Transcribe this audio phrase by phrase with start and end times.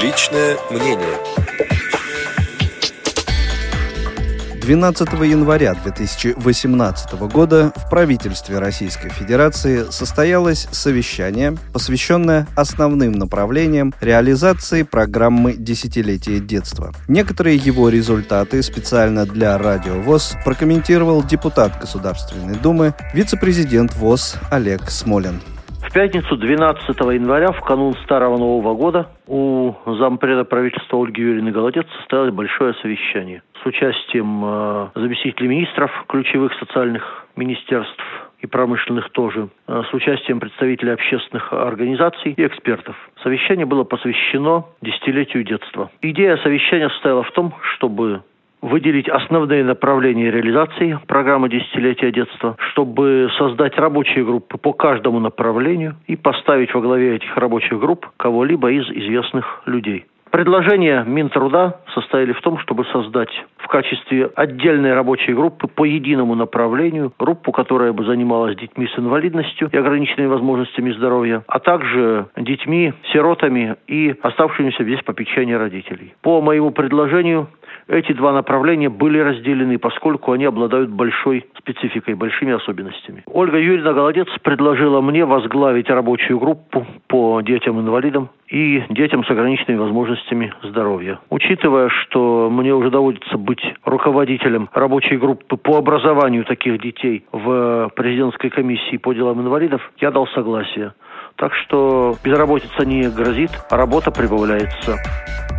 [0.00, 1.18] Личное мнение.
[4.60, 15.54] 12 января 2018 года в правительстве Российской Федерации состоялось совещание, посвященное основным направлениям реализации программы
[15.54, 16.92] «Десятилетие детства».
[17.08, 25.40] Некоторые его результаты специально для Радио ВОЗ прокомментировал депутат Государственной Думы, вице-президент ВОЗ Олег Смолин.
[25.98, 32.32] Пятницу 12 января, в канун Старого Нового года, у зампреда правительства Ольги Юрьевны Голодец состоялось
[32.32, 38.00] большое совещание с участием э, заместителей министров ключевых социальных министерств
[38.38, 42.94] и промышленных тоже, э, с участием представителей общественных организаций и экспертов.
[43.24, 45.90] Совещание было посвящено десятилетию детства.
[46.00, 48.22] Идея совещания состояла в том, чтобы
[48.60, 56.16] выделить основные направления реализации программы «Десятилетия детства», чтобы создать рабочие группы по каждому направлению и
[56.16, 60.06] поставить во главе этих рабочих групп кого-либо из известных людей.
[60.30, 67.12] Предложения Минтруда состояли в том, чтобы создать в качестве отдельной рабочей группы по единому направлению
[67.18, 73.76] группу, которая бы занималась детьми с инвалидностью и ограниченными возможностями здоровья, а также детьми, сиротами
[73.86, 76.14] и оставшимися без попечения родителей.
[76.22, 77.48] По моему предложению
[77.88, 83.22] эти два направления были разделены, поскольку они обладают большой спецификой, большими особенностями.
[83.26, 90.52] Ольга Юрьевна Голодец предложила мне возглавить рабочую группу по детям-инвалидам и детям с ограниченными возможностями
[90.62, 91.18] здоровья.
[91.30, 98.50] Учитывая, что мне уже доводится быть руководителем рабочей группы по образованию таких детей в президентской
[98.50, 100.92] комиссии по делам инвалидов, я дал согласие.
[101.36, 104.96] Так что безработица не грозит, а работа прибавляется.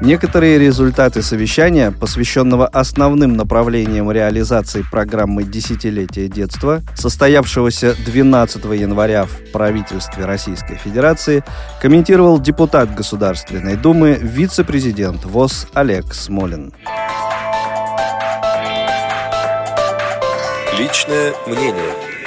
[0.00, 10.24] Некоторые результаты совещания, посвященного основным направлениям реализации программы «Десятилетие детства», состоявшегося 12 января в правительстве
[10.24, 11.44] Российской Федерации,
[11.82, 16.72] комментировал депутат Государственной Думы, вице-президент ВОЗ Олег Смолин.
[20.78, 22.19] Личное мнение.